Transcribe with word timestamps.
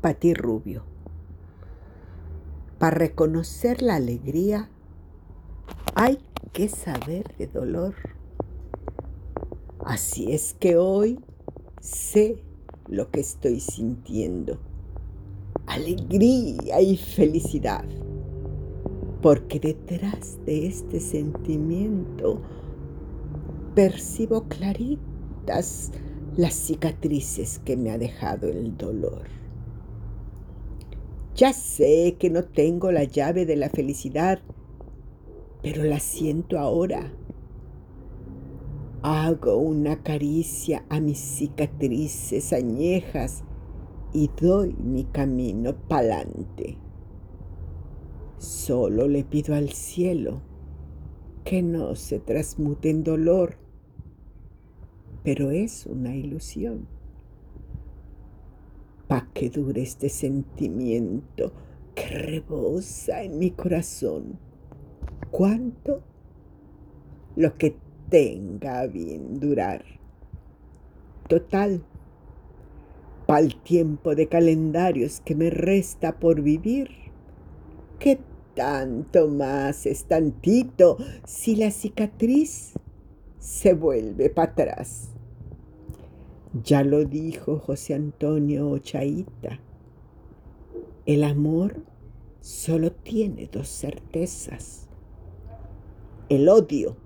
Pati 0.00 0.32
Rubio. 0.32 0.82
Para 2.78 2.96
reconocer 2.96 3.82
la 3.82 3.96
alegría 3.96 4.70
hay 5.94 6.18
que 6.54 6.70
saber 6.70 7.36
de 7.36 7.46
dolor. 7.48 7.94
Así 9.84 10.32
es 10.32 10.54
que 10.58 10.78
hoy 10.78 11.20
sé 11.82 12.42
lo 12.88 13.10
que 13.10 13.20
estoy 13.20 13.60
sintiendo. 13.60 14.58
Alegría 15.66 16.80
y 16.80 16.96
felicidad. 16.96 17.84
Porque 19.20 19.60
detrás 19.60 20.38
de 20.46 20.66
este 20.66 21.00
sentimiento 21.00 22.40
percibo 23.74 24.48
claritas 24.48 25.92
las 26.38 26.54
cicatrices 26.54 27.58
que 27.58 27.76
me 27.76 27.90
ha 27.90 27.98
dejado 27.98 28.48
el 28.48 28.78
dolor. 28.78 29.40
Ya 31.40 31.54
sé 31.54 32.16
que 32.18 32.28
no 32.28 32.44
tengo 32.44 32.92
la 32.92 33.04
llave 33.04 33.46
de 33.46 33.56
la 33.56 33.70
felicidad, 33.70 34.40
pero 35.62 35.84
la 35.84 35.98
siento 35.98 36.58
ahora. 36.58 37.14
Hago 39.00 39.56
una 39.56 40.02
caricia 40.02 40.84
a 40.90 41.00
mis 41.00 41.16
cicatrices 41.18 42.52
añejas 42.52 43.42
y 44.12 44.28
doy 44.38 44.74
mi 44.74 45.04
camino 45.04 45.74
pa'lante. 45.88 46.76
Solo 48.36 49.08
le 49.08 49.24
pido 49.24 49.54
al 49.54 49.70
cielo 49.70 50.42
que 51.44 51.62
no 51.62 51.94
se 51.94 52.18
transmute 52.18 52.90
en 52.90 53.02
dolor, 53.02 53.56
pero 55.24 55.50
es 55.50 55.86
una 55.86 56.14
ilusión. 56.14 56.99
Que 59.34 59.50
dure 59.50 59.82
este 59.82 60.08
sentimiento 60.08 61.52
que 61.94 62.06
rebosa 62.06 63.22
en 63.22 63.38
mi 63.38 63.50
corazón. 63.50 64.38
¿Cuánto? 65.30 66.02
Lo 67.36 67.56
que 67.56 67.76
tenga 68.08 68.86
bien 68.86 69.38
durar. 69.38 69.84
Total, 71.28 71.84
pa'l 73.26 73.54
tiempo 73.62 74.14
de 74.14 74.28
calendarios 74.28 75.20
que 75.20 75.36
me 75.36 75.50
resta 75.50 76.18
por 76.18 76.42
vivir, 76.42 76.88
¿qué 78.00 78.18
tanto 78.54 79.28
más 79.28 79.86
es 79.86 80.04
tantito 80.04 80.98
si 81.24 81.56
la 81.56 81.70
cicatriz 81.70 82.74
se 83.38 83.74
vuelve 83.74 84.30
para 84.30 84.52
atrás. 84.52 85.08
Ya 86.52 86.82
lo 86.82 87.04
dijo 87.04 87.60
José 87.60 87.94
Antonio 87.94 88.68
Ochaíta. 88.70 89.60
El 91.06 91.22
amor 91.22 91.84
solo 92.40 92.90
tiene 92.90 93.48
dos 93.50 93.68
certezas. 93.68 94.88
El 96.28 96.48
odio, 96.48 96.96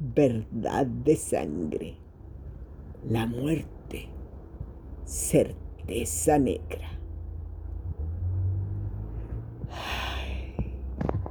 verdad 0.00 0.86
de 0.86 1.14
sangre. 1.14 1.96
La 3.08 3.26
muerte, 3.26 4.08
certeza 5.04 6.38
negra. 6.40 6.98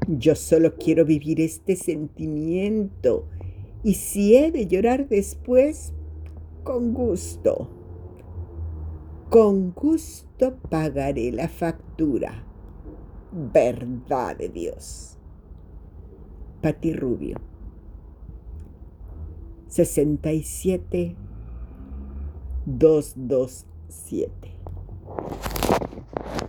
Yo 0.07 0.35
solo 0.35 0.75
quiero 0.75 1.03
vivir 1.03 1.41
este 1.41 1.75
sentimiento 1.75 3.27
y 3.83 3.95
si 3.95 4.35
he 4.35 4.51
de 4.51 4.67
llorar 4.67 5.09
después, 5.09 5.93
con 6.63 6.93
gusto. 6.93 7.67
Con 9.29 9.71
gusto 9.71 10.57
pagaré 10.69 11.31
la 11.31 11.47
factura. 11.47 12.43
Verdad 13.31 14.37
de 14.37 14.49
Dios. 14.49 15.17
Pati 16.61 16.93
Rubio. 16.93 17.37
67 19.67 21.15
227. 22.65 25.52